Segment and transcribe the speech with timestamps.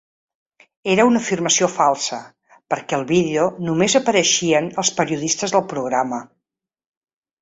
[0.93, 2.17] Era una afirmació falsa,
[2.75, 6.25] perquè al vídeo només hi apareixien els periodistes del programa.